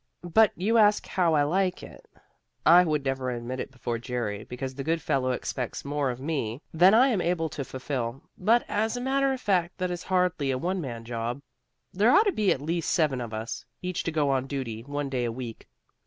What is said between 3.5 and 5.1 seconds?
it before Jerry, because the good